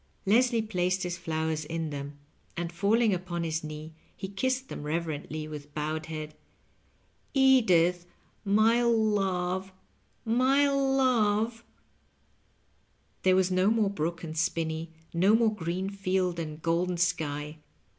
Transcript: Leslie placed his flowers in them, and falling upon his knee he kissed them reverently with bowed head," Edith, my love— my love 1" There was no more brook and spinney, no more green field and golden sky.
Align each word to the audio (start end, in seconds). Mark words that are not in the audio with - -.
Leslie 0.25 0.63
placed 0.63 1.03
his 1.03 1.15
flowers 1.15 1.63
in 1.63 1.91
them, 1.91 2.17
and 2.57 2.71
falling 2.71 3.13
upon 3.13 3.43
his 3.43 3.63
knee 3.63 3.93
he 4.17 4.27
kissed 4.27 4.67
them 4.67 4.81
reverently 4.81 5.47
with 5.47 5.75
bowed 5.75 6.07
head," 6.07 6.33
Edith, 7.55 8.07
my 8.43 8.81
love— 8.81 9.71
my 10.25 10.67
love 10.67 11.53
1" 11.57 11.63
There 13.21 13.35
was 13.35 13.51
no 13.51 13.69
more 13.69 13.91
brook 13.91 14.23
and 14.23 14.35
spinney, 14.35 14.89
no 15.13 15.35
more 15.35 15.53
green 15.53 15.87
field 15.91 16.39
and 16.39 16.59
golden 16.59 16.97
sky. 16.97 17.59